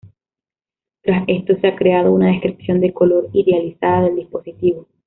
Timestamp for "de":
2.81-2.91